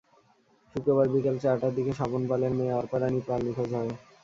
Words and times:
শুক্রবার 0.75 1.07
বিকেল 1.13 1.35
চারটার 1.43 1.73
দিকে 1.77 1.91
স্বপন 1.99 2.21
পালের 2.29 2.53
মেয়ে 2.57 2.77
অর্পা 2.79 2.97
রানী 2.97 3.21
পাল 3.27 3.39
নিখোঁজ 3.45 3.69
হয়। 3.73 3.91